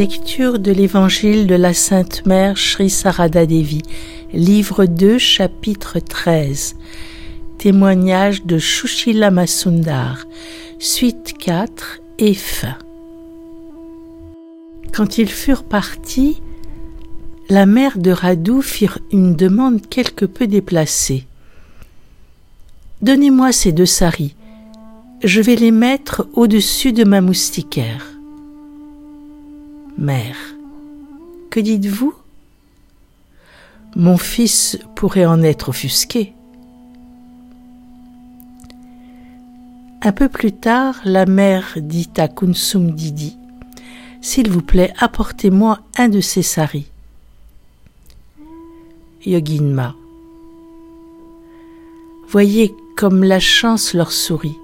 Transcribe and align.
Lecture 0.00 0.58
de 0.58 0.72
l'Évangile 0.72 1.46
de 1.46 1.54
la 1.54 1.74
Sainte 1.74 2.24
Mère 2.24 2.56
Sri 2.56 2.88
Sarada 2.88 3.44
Devi, 3.44 3.82
livre 4.32 4.86
2, 4.86 5.18
chapitre 5.18 5.98
13. 5.98 6.76
Témoignage 7.58 8.46
de 8.46 8.56
Shushila 8.56 9.30
Masundar, 9.30 10.24
suite 10.78 11.34
4 11.38 12.00
et 12.18 12.32
fin. 12.32 12.78
Quand 14.94 15.18
ils 15.18 15.28
furent 15.28 15.64
partis, 15.64 16.40
la 17.50 17.66
mère 17.66 17.98
de 17.98 18.10
Radou 18.10 18.62
fit 18.62 18.88
une 19.12 19.36
demande 19.36 19.86
quelque 19.86 20.24
peu 20.24 20.46
déplacée. 20.46 21.26
Donnez-moi 23.02 23.52
ces 23.52 23.72
deux 23.72 23.84
saris. 23.84 24.34
Je 25.22 25.42
vais 25.42 25.56
les 25.56 25.72
mettre 25.72 26.26
au-dessus 26.32 26.94
de 26.94 27.04
ma 27.04 27.20
moustiquaire. 27.20 28.19
Mère, 30.00 30.38
que 31.50 31.60
dites-vous? 31.60 32.14
Mon 33.96 34.16
fils 34.16 34.78
pourrait 34.94 35.26
en 35.26 35.42
être 35.42 35.68
offusqué. 35.68 36.32
Un 40.00 40.12
peu 40.12 40.30
plus 40.30 40.52
tard, 40.52 41.02
la 41.04 41.26
mère 41.26 41.74
dit 41.76 42.08
à 42.16 42.28
Kunsum 42.28 42.92
Didi 42.92 43.36
S'il 44.22 44.50
vous 44.50 44.62
plaît, 44.62 44.94
apportez-moi 44.98 45.80
un 45.98 46.08
de 46.08 46.22
ces 46.22 46.42
saris. 46.42 46.86
Yoginma 49.26 49.94
Voyez 52.26 52.74
comme 52.96 53.22
la 53.22 53.38
chance 53.38 53.92
leur 53.92 54.12
sourit. 54.12 54.56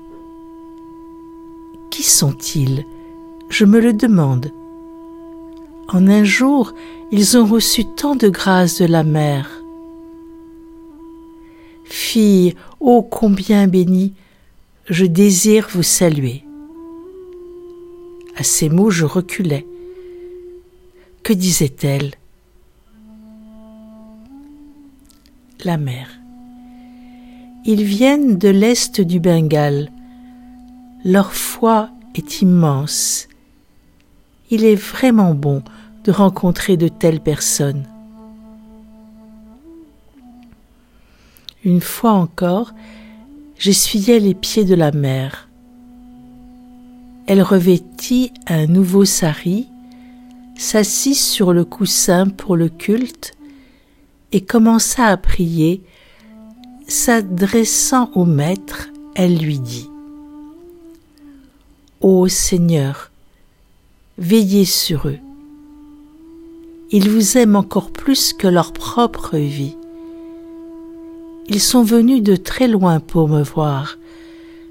Qui 1.90 2.04
sont-ils? 2.04 2.86
Je 3.50 3.66
me 3.66 3.80
le 3.80 3.92
demande. 3.92 4.50
En 5.88 6.08
un 6.08 6.24
jour, 6.24 6.74
ils 7.12 7.38
ont 7.38 7.46
reçu 7.46 7.84
tant 7.84 8.16
de 8.16 8.28
grâces 8.28 8.80
de 8.80 8.86
la 8.86 9.04
mère. 9.04 9.48
Fille, 11.84 12.54
ô 12.80 13.02
combien 13.02 13.68
bénie, 13.68 14.12
je 14.88 15.06
désire 15.06 15.68
vous 15.70 15.84
saluer. 15.84 16.42
À 18.36 18.42
ces 18.42 18.68
mots, 18.68 18.90
je 18.90 19.04
reculais. 19.04 19.66
Que 21.22 21.32
disait-elle? 21.32 22.14
La 25.64 25.76
mère. 25.76 26.10
Ils 27.64 27.84
viennent 27.84 28.38
de 28.38 28.48
l'est 28.48 29.00
du 29.00 29.20
Bengale. 29.20 29.90
Leur 31.04 31.32
foi 31.32 31.90
est 32.14 32.42
immense. 32.42 33.28
Il 34.50 34.64
est 34.64 34.76
vraiment 34.76 35.34
bon 35.34 35.62
de 36.06 36.12
rencontrer 36.12 36.76
de 36.76 36.86
telles 36.86 37.20
personnes. 37.20 37.88
Une 41.64 41.80
fois 41.80 42.12
encore, 42.12 42.72
j'essuyais 43.58 44.20
les 44.20 44.34
pieds 44.34 44.64
de 44.64 44.76
la 44.76 44.92
mère. 44.92 45.48
Elle 47.26 47.42
revêtit 47.42 48.32
un 48.46 48.66
nouveau 48.66 49.04
sari, 49.04 49.66
s'assit 50.56 51.16
sur 51.16 51.52
le 51.52 51.64
coussin 51.64 52.28
pour 52.28 52.54
le 52.54 52.68
culte 52.68 53.34
et 54.30 54.42
commença 54.42 55.06
à 55.06 55.16
prier 55.16 55.82
S'adressant 56.88 58.12
au 58.14 58.24
Maître, 58.24 58.90
elle 59.16 59.38
lui 59.38 59.58
dit 59.58 59.90
Ô 62.00 62.28
Seigneur, 62.28 63.10
veillez 64.18 64.64
sur 64.64 65.08
eux. 65.08 65.18
Ils 66.92 67.10
vous 67.10 67.36
aiment 67.36 67.56
encore 67.56 67.90
plus 67.90 68.32
que 68.32 68.46
leur 68.46 68.72
propre 68.72 69.36
vie. 69.36 69.76
Ils 71.48 71.60
sont 71.60 71.82
venus 71.82 72.22
de 72.22 72.36
très 72.36 72.68
loin 72.68 73.00
pour 73.00 73.28
me 73.28 73.42
voir, 73.42 73.98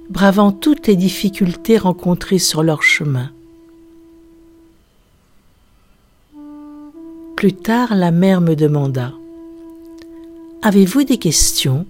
bravant 0.09 0.51
toutes 0.51 0.87
les 0.87 0.95
difficultés 0.95 1.77
rencontrées 1.77 2.39
sur 2.39 2.63
leur 2.63 2.83
chemin. 2.83 3.31
Plus 7.35 7.53
tard, 7.53 7.95
la 7.95 8.11
mère 8.11 8.39
me 8.39 8.55
demanda 8.55 9.13
Avez-vous 10.61 11.03
des 11.03 11.17
questions? 11.17 11.85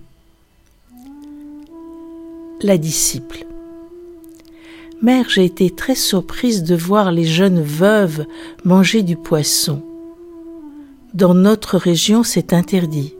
La 2.61 2.77
disciple. 2.77 3.45
Mère, 5.01 5.29
j'ai 5.29 5.45
été 5.45 5.69
très 5.69 5.93
surprise 5.93 6.63
de 6.63 6.75
voir 6.75 7.11
les 7.11 7.25
jeunes 7.25 7.61
veuves 7.61 8.25
manger 8.63 9.03
du 9.03 9.15
poisson. 9.15 9.83
Dans 11.15 11.33
notre 11.33 11.77
région, 11.77 12.23
c'est 12.23 12.51
interdit. 12.51 13.13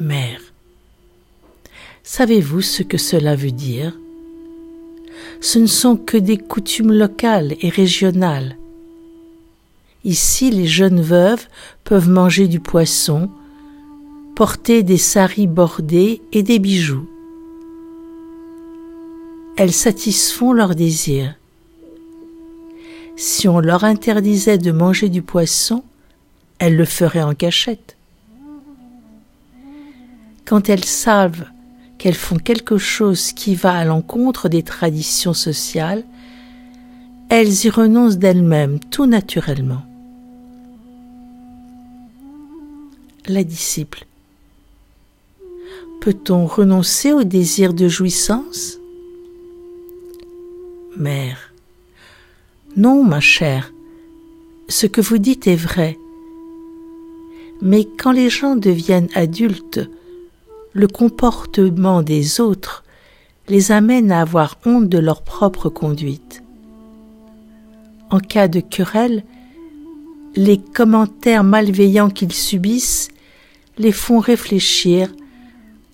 Mère, 0.00 0.40
savez-vous 2.02 2.62
ce 2.62 2.82
que 2.82 2.96
cela 2.96 3.36
veut 3.36 3.50
dire? 3.50 3.98
Ce 5.42 5.58
ne 5.58 5.66
sont 5.66 5.98
que 5.98 6.16
des 6.16 6.38
coutumes 6.38 6.94
locales 6.94 7.54
et 7.60 7.68
régionales. 7.68 8.56
Ici, 10.04 10.50
les 10.50 10.66
jeunes 10.66 11.02
veuves 11.02 11.48
peuvent 11.84 12.08
manger 12.08 12.48
du 12.48 12.58
poisson, 12.58 13.28
porter 14.34 14.82
des 14.82 14.96
saris 14.96 15.46
bordés 15.46 16.22
et 16.32 16.42
des 16.42 16.58
bijoux. 16.58 17.06
Elles 19.58 19.74
satisfont 19.74 20.54
leurs 20.54 20.74
désirs. 20.74 21.34
Si 23.20 23.48
on 23.48 23.60
leur 23.60 23.84
interdisait 23.84 24.56
de 24.56 24.72
manger 24.72 25.10
du 25.10 25.20
poisson, 25.20 25.84
elles 26.58 26.74
le 26.74 26.86
feraient 26.86 27.22
en 27.22 27.34
cachette. 27.34 27.98
Quand 30.46 30.70
elles 30.70 30.86
savent 30.86 31.44
qu'elles 31.98 32.14
font 32.14 32.38
quelque 32.38 32.78
chose 32.78 33.34
qui 33.34 33.54
va 33.54 33.76
à 33.76 33.84
l'encontre 33.84 34.48
des 34.48 34.62
traditions 34.62 35.34
sociales, 35.34 36.02
elles 37.28 37.66
y 37.66 37.68
renoncent 37.68 38.16
d'elles-mêmes 38.16 38.80
tout 38.80 39.04
naturellement. 39.04 39.82
La 43.28 43.44
disciple. 43.44 44.06
Peut-on 46.00 46.46
renoncer 46.46 47.12
au 47.12 47.22
désir 47.22 47.74
de 47.74 47.86
jouissance? 47.86 48.78
Mère. 50.96 51.49
Non, 52.76 53.02
ma 53.02 53.20
chère, 53.20 53.72
ce 54.68 54.86
que 54.86 55.00
vous 55.00 55.18
dites 55.18 55.46
est 55.48 55.56
vrai. 55.56 55.98
Mais 57.60 57.84
quand 57.84 58.12
les 58.12 58.30
gens 58.30 58.54
deviennent 58.54 59.08
adultes, 59.14 59.80
le 60.72 60.86
comportement 60.86 62.02
des 62.02 62.40
autres 62.40 62.84
les 63.48 63.72
amène 63.72 64.12
à 64.12 64.20
avoir 64.20 64.58
honte 64.64 64.88
de 64.88 64.98
leur 64.98 65.22
propre 65.22 65.68
conduite. 65.68 66.44
En 68.10 68.20
cas 68.20 68.46
de 68.46 68.60
querelle, 68.60 69.24
les 70.36 70.58
commentaires 70.58 71.42
malveillants 71.42 72.10
qu'ils 72.10 72.32
subissent 72.32 73.08
les 73.78 73.92
font 73.92 74.20
réfléchir 74.20 75.12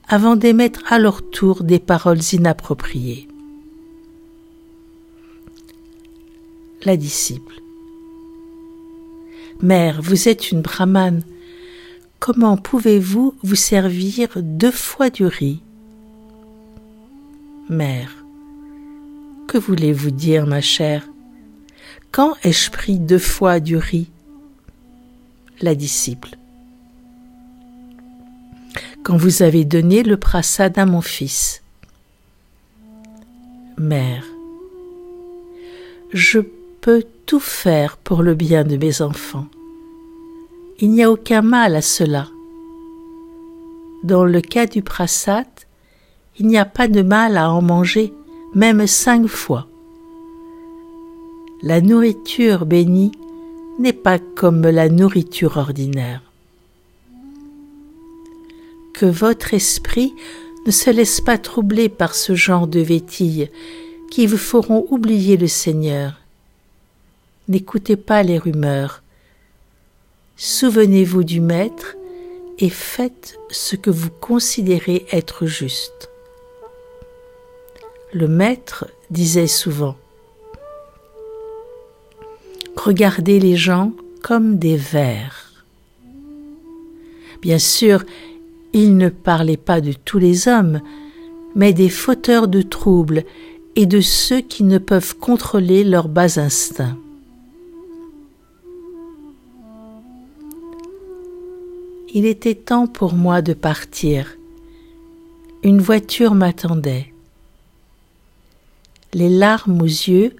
avant 0.09 0.37
d'émettre 0.37 0.81
à 0.93 0.99
leur 0.99 1.29
tour 1.31 1.65
des 1.65 1.79
paroles 1.79 2.21
inappropriées. 2.33 3.29
La 6.87 6.97
disciple. 6.97 7.61
Mère, 9.61 10.01
vous 10.01 10.29
êtes 10.29 10.53
une 10.53 10.63
brahmane. 10.63 11.25
Comment 12.21 12.57
pouvez-vous 12.57 13.35
vous 13.43 13.57
servir 13.57 14.29
deux 14.37 14.71
fois 14.71 15.11
du 15.11 15.27
riz? 15.27 15.61
Mère. 17.69 18.25
Que 19.49 19.59
voulez-vous 19.59 20.13
dire, 20.13 20.47
ma 20.47 20.61
chère? 20.61 21.09
Quand 22.13 22.37
ai-je 22.45 22.71
pris 22.71 23.01
deux 23.01 23.19
fois 23.19 23.59
du 23.59 23.77
riz? 23.77 24.09
La 25.61 25.75
disciple 25.75 26.37
quand 29.03 29.17
vous 29.17 29.43
avez 29.43 29.65
donné 29.65 30.03
le 30.03 30.17
prasad 30.17 30.77
à 30.79 30.85
mon 30.85 31.01
fils. 31.01 31.63
Mère, 33.79 34.25
je 36.13 36.41
tout 37.27 37.41
faire 37.41 37.97
pour 37.97 38.23
le 38.23 38.35
bien 38.35 38.65
de 38.65 38.77
mes 38.77 39.03
enfants. 39.03 39.47
Il 40.79 40.91
n'y 40.91 41.03
a 41.03 41.11
aucun 41.11 41.43
mal 41.43 41.75
à 41.75 41.83
cela. 41.83 42.29
Dans 44.05 44.25
le 44.25 44.41
cas 44.41 44.67
du 44.67 44.83
prasad, 44.83 45.47
il 46.39 46.47
n'y 46.47 46.59
a 46.59 46.65
pas 46.65 46.89
de 46.89 47.03
mal 47.03 47.37
à 47.37 47.51
en 47.51 47.63
manger, 47.63 48.13
même 48.55 48.87
cinq 48.87 49.27
fois. 49.27 49.67
La 51.63 51.81
nourriture 51.81 52.67
bénie 52.67 53.13
n'est 53.79 53.93
pas 53.93 54.19
comme 54.19 54.63
la 54.63 54.89
nourriture 54.89 55.57
ordinaire 55.57 56.23
que 58.97 59.07
votre 59.07 59.53
esprit 59.53 60.15
ne 60.65 60.71
se 60.71 60.89
laisse 60.89 61.21
pas 61.21 61.37
troubler 61.37 61.91
par 61.91 62.15
ce 62.15 62.35
genre 62.35 62.67
de 62.67 62.81
vétilles 62.81 63.51
qui 64.11 64.27
vous 64.27 64.39
feront 64.39 64.87
oublier 64.89 65.37
le 65.37 65.49
Seigneur. 65.49 66.26
N'écoutez 67.49 67.95
pas 67.97 68.25
les 68.25 68.39
rumeurs. 68.39 69.03
Souvenez-vous 70.37 71.23
du 71.23 71.41
Maître 71.41 71.97
et 72.59 72.71
faites 72.71 73.39
ce 73.51 73.77
que 73.77 73.91
vous 73.91 74.11
considérez 74.11 75.07
être 75.13 75.47
juste. 75.47 76.11
Le 78.13 78.27
Maître 78.27 78.87
disait 79.11 79.47
souvent 79.47 79.97
Regardez 82.77 83.39
les 83.39 83.57
gens 83.57 83.93
comme 84.23 84.59
des 84.59 84.77
vers. 84.77 85.65
Bien 87.43 87.59
sûr, 87.59 88.05
il 88.73 88.97
ne 88.97 89.09
parlait 89.09 89.57
pas 89.57 89.81
de 89.81 89.93
tous 89.93 90.19
les 90.19 90.49
hommes, 90.49 90.81
mais 91.55 91.73
des 91.73 91.91
fauteurs 91.91 92.49
de 92.49 92.63
troubles 92.63 93.23
et 93.77 93.87
de 93.87 94.01
ceux 94.01 94.41
qui 94.41 94.65
ne 94.65 94.79
peuvent 94.79 95.17
contrôler 95.17 95.85
leurs 95.85 96.09
bas 96.09 96.41
instincts. 96.41 96.97
Il 102.19 102.25
était 102.25 102.55
temps 102.55 102.87
pour 102.87 103.13
moi 103.13 103.43
de 103.43 103.53
partir. 103.53 104.39
Une 105.63 105.83
voiture 105.83 106.35
m'attendait. 106.35 107.13
Les 109.13 109.29
larmes 109.29 109.83
aux 109.83 109.85
yeux, 109.85 110.35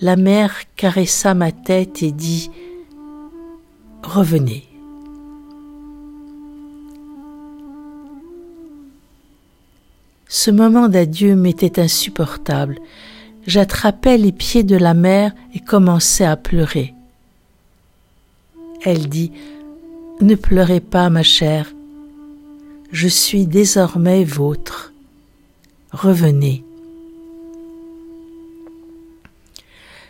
la 0.00 0.16
mère 0.16 0.54
caressa 0.76 1.34
ma 1.34 1.52
tête 1.52 2.02
et 2.02 2.10
dit 2.10 2.50
Revenez. 4.02 4.66
Ce 10.26 10.50
moment 10.50 10.88
d'adieu 10.88 11.36
m'était 11.36 11.82
insupportable. 11.82 12.80
J'attrapais 13.46 14.16
les 14.16 14.32
pieds 14.32 14.62
de 14.62 14.76
la 14.76 14.94
mère 14.94 15.34
et 15.54 15.60
commençai 15.60 16.24
à 16.24 16.38
pleurer. 16.38 16.94
Elle 18.86 19.10
dit 19.10 19.32
Ne 20.20 20.34
pleurez 20.34 20.80
pas, 20.80 21.10
ma 21.10 21.22
chère. 21.22 21.72
Je 22.90 23.08
suis 23.08 23.46
désormais 23.46 24.24
vôtre. 24.24 24.92
Revenez. 25.92 26.64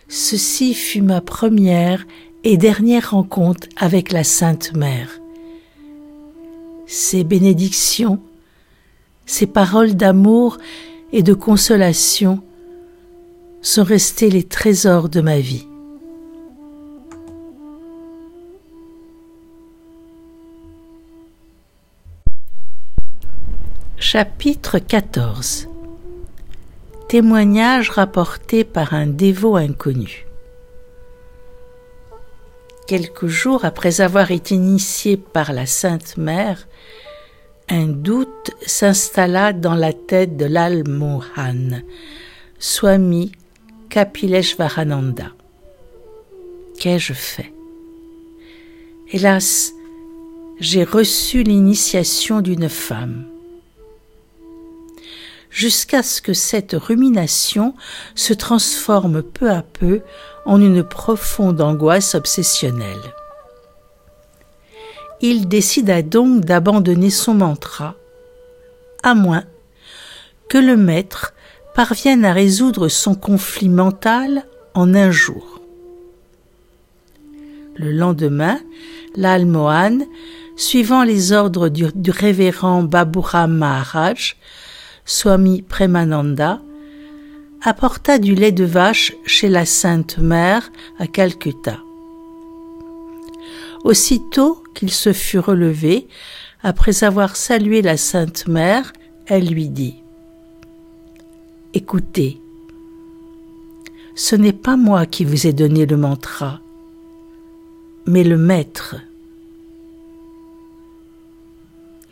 Ceci 0.09 0.75
fut 0.75 1.03
ma 1.03 1.21
première 1.21 2.07
et 2.45 2.57
dernière 2.57 3.13
rencontre 3.13 3.69
avec 3.77 4.13
la 4.13 4.25
Sainte 4.25 4.75
Mère. 4.75 5.21
Ces 6.87 7.25
bénédictions 7.25 8.21
ces 9.27 9.47
paroles 9.47 9.95
d'amour 9.95 10.59
et 11.13 11.23
de 11.23 11.35
consolation 11.35 12.43
sont 13.61 13.85
restés 13.85 14.31
les 14.31 14.43
trésors 14.43 15.09
de 15.09 15.21
ma 15.21 15.39
vie. 15.39 15.67
Chapitre 24.13 24.79
14 24.79 25.69
Témoignage 27.09 27.89
rapporté 27.89 28.63
par 28.63 28.93
un 28.93 29.07
dévot 29.07 29.57
inconnu. 29.57 30.27
Quelques 32.87 33.29
jours 33.29 33.65
après 33.65 34.03
avoir 34.03 34.31
été 34.31 34.55
initié 34.55 35.17
par 35.17 35.55
la 35.55 35.65
Sainte 35.65 36.19
Mère, 36.19 36.69
un 37.71 37.87
doute 37.87 38.51
s'installa 38.67 39.55
dans 39.55 39.75
la 39.75 39.95
tête 39.95 40.37
de 40.37 40.45
l'Almohan, 40.45 41.81
Swami 42.59 43.33
Kapileshvarananda. 43.89 45.33
Qu'ai-je 46.79 47.15
fait? 47.15 47.55
Hélas, 49.11 49.73
j'ai 50.61 50.85
reçu 50.85 51.45
l'initiation 51.45 52.43
d'une 52.43 52.69
femme. 52.69 53.32
Jusqu'à 55.53 56.03
ce 56.03 56.21
que 56.21 56.33
cette 56.33 56.73
rumination 56.73 57.75
se 58.15 58.33
transforme 58.33 59.23
peu 59.23 59.51
à 59.51 59.63
peu 59.63 60.01
en 60.47 60.61
une 60.61 60.83
profonde 60.83 61.61
angoisse 61.61 62.15
obsessionnelle 62.15 63.13
il 65.23 65.47
décida 65.49 66.03
donc 66.03 66.45
d'abandonner 66.45 67.11
son 67.11 67.35
mantra, 67.35 67.95
à 69.05 69.15
moins 69.15 69.45
que 70.49 70.59
le 70.59 70.77
maître 70.77 71.33
parvienne 71.75 72.25
à 72.25 72.33
résoudre 72.33 72.89
son 72.89 73.15
conflit 73.15 73.69
mental 73.69 74.45
en 74.75 74.95
un 74.95 75.13
jour. 75.13 75.61
Le 77.77 77.93
lendemain, 77.93 78.59
l'Almohan, 79.15 80.01
suivant 80.57 81.05
les 81.05 81.33
ordres 81.33 81.69
du, 81.69 81.87
révérend 82.11 82.83
Babura 82.83 83.47
Maharaj, 83.47 84.37
Swami 85.05 85.63
Premananda, 85.63 86.61
apporta 87.61 88.19
du 88.19 88.35
lait 88.35 88.53
de 88.53 88.65
vache 88.65 89.13
chez 89.25 89.49
la 89.49 89.67
Sainte 89.67 90.19
Mère 90.19 90.71
à 90.99 91.07
Calcutta. 91.07 91.79
Aussitôt 93.85 94.63
qu'il 94.75 94.91
se 94.93 95.13
fut 95.13 95.39
relevé, 95.39 96.07
après 96.63 97.03
avoir 97.03 97.35
salué 97.35 97.83
la 97.83 97.97
Sainte 97.97 98.47
Mère, 98.47 98.93
elle 99.27 99.47
lui 99.47 99.69
dit 99.69 99.97
Écoutez, 101.75 102.41
ce 104.15 104.37
n'est 104.37 104.53
pas 104.53 104.77
moi 104.77 105.07
qui 105.07 105.25
vous 105.25 105.47
ai 105.47 105.53
donné 105.53 105.87
le 105.87 105.97
mantra, 105.97 106.61
mais 108.07 108.23
le 108.23 108.37
Maître. 108.37 108.97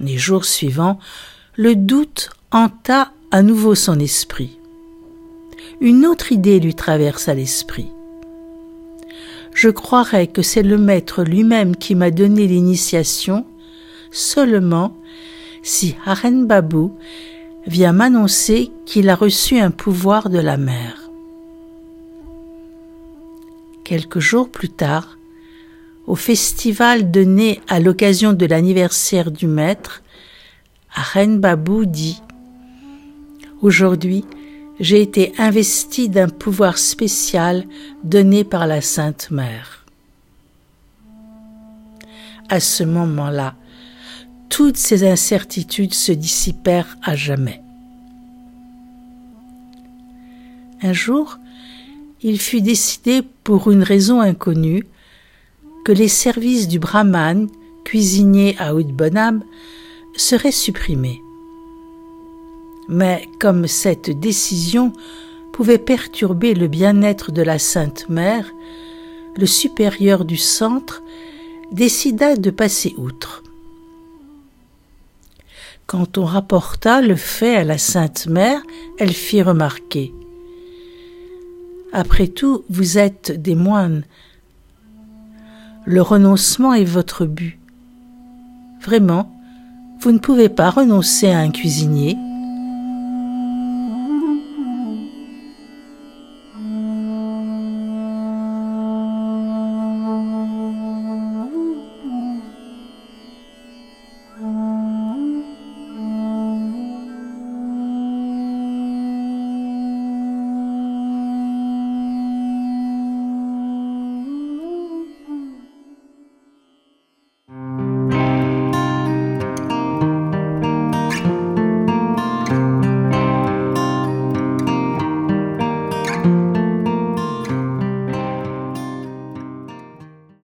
Les 0.00 0.16
jours 0.16 0.46
suivants, 0.46 0.98
le 1.61 1.77
doute 1.77 2.31
hanta 2.53 3.12
à 3.31 3.43
nouveau 3.43 3.75
son 3.75 4.01
esprit. 4.01 4.57
Une 5.83 6.07
autre 6.07 6.33
idée 6.33 6.59
lui 6.59 6.75
traversa 6.75 7.35
l'esprit 7.35 7.91
je 9.53 9.69
croirais 9.69 10.27
que 10.27 10.41
c'est 10.41 10.62
le 10.62 10.79
Maître 10.79 11.23
lui-même 11.23 11.76
qui 11.76 11.95
m'a 11.95 12.11
donné 12.11 12.47
l'initiation 12.47 13.45
seulement 14.11 14.97
si 15.62 15.97
Haren 16.07 16.47
Babu 16.47 16.88
vient 17.67 17.93
m'annoncer 17.93 18.71
qu'il 18.87 19.11
a 19.11 19.14
reçu 19.14 19.59
un 19.59 19.71
pouvoir 19.71 20.31
de 20.31 20.38
la 20.38 20.57
mer. 20.57 21.11
Quelques 23.85 24.21
jours 24.21 24.49
plus 24.49 24.71
tard, 24.71 25.19
au 26.07 26.14
festival 26.14 27.11
donné 27.11 27.61
à 27.69 27.81
l'occasion 27.81 28.33
de 28.33 28.47
l'anniversaire 28.47 29.31
du 29.31 29.47
maître, 29.47 30.02
Haren 30.94 31.38
Babu 31.40 31.87
dit 31.87 32.20
Aujourd'hui, 33.62 34.25
j'ai 34.80 35.02
été 35.02 35.32
investi 35.38 36.09
d'un 36.09 36.28
pouvoir 36.28 36.78
spécial 36.78 37.64
donné 38.02 38.44
par 38.44 38.66
la 38.66 38.80
Sainte 38.80 39.30
Mère. 39.30 39.85
À 42.49 42.59
ce 42.59 42.82
moment-là, 42.82 43.54
toutes 44.49 44.78
ces 44.78 45.09
incertitudes 45.09 45.94
se 45.94 46.12
dissipèrent 46.12 46.97
à 47.02 47.14
jamais. 47.14 47.62
Un 50.82 50.92
jour, 50.92 51.38
il 52.23 52.40
fut 52.40 52.62
décidé, 52.62 53.23
pour 53.44 53.70
une 53.70 53.82
raison 53.82 54.20
inconnue, 54.20 54.87
que 55.85 55.92
les 55.92 56.09
services 56.09 56.68
du 56.68 56.78
brahman, 56.78 57.49
cuisinier 57.85 58.56
à 58.59 58.73
Udbonam, 58.75 59.42
seraient 60.21 60.53
supprimés 60.53 61.23
mais 62.91 63.29
comme 63.39 63.69
cette 63.69 64.11
décision 64.11 64.93
pouvait 65.53 65.79
perturber 65.79 66.55
le 66.55 66.67
bien-être 66.67 67.31
de 67.31 67.41
la 67.41 67.61
Sainte 67.61 68.09
Mère, 68.09 68.50
le 69.37 69.47
supérieur 69.47 70.25
du 70.25 70.37
centre 70.37 71.00
décida 71.71 72.35
de 72.35 72.50
passer 72.50 72.95
outre. 72.99 73.45
Quand 75.87 76.19
on 76.19 76.25
rapporta 76.25 77.00
le 77.00 77.15
fait 77.15 77.55
à 77.55 77.65
la 77.65 77.79
Sainte 77.79 78.27
Mère, 78.27 78.61
elle 78.99 79.12
fit 79.12 79.43
remarquer 79.43 80.12
Après 81.93 82.27
tout, 82.27 82.65
vous 82.69 82.99
êtes 82.99 83.31
des 83.31 83.55
moines. 83.55 84.03
Le 85.85 86.03
renoncement 86.03 86.75
est 86.75 86.85
votre 86.85 87.25
but. 87.25 87.57
Vraiment, 88.83 89.33
vous 90.00 90.12
ne 90.12 90.19
pouvez 90.19 90.49
pas 90.49 90.71
renoncer 90.71 91.30
à 91.30 91.38
un 91.40 91.50
cuisinier 91.50 92.16